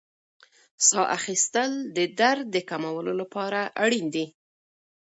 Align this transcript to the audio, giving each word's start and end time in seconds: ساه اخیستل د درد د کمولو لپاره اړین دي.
ساه 0.87 1.07
اخیستل 1.17 1.71
د 1.95 1.97
درد 2.19 2.45
د 2.55 2.57
کمولو 2.69 3.11
لپاره 3.21 3.59
اړین 3.83 4.05
دي. 4.15 4.25